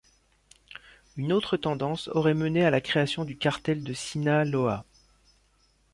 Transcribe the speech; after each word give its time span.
Une 1.15 1.31
autre 1.31 1.57
tendance 1.57 2.07
aurait 2.07 2.33
mené 2.33 2.65
à 2.65 2.71
la 2.71 2.81
création 2.81 3.23
du 3.23 3.37
cartel 3.37 3.83
de 3.83 3.93
Sinaloa. 3.93 4.83